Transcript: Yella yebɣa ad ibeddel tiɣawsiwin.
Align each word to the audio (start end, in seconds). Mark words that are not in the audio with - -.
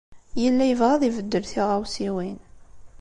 Yella 0.41 0.63
yebɣa 0.65 0.91
ad 0.95 1.03
ibeddel 1.09 1.43
tiɣawsiwin. 1.51 2.37